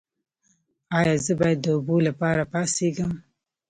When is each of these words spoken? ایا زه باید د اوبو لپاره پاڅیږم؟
ایا 0.97 1.13
زه 1.25 1.33
باید 1.39 1.59
د 1.61 1.67
اوبو 1.75 1.95
لپاره 2.07 2.43
پاڅیږم؟ 2.51 3.11